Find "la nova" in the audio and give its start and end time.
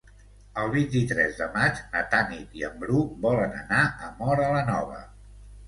4.59-5.07